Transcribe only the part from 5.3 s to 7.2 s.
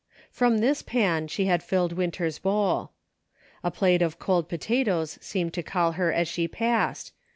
to call her as sh*» passed.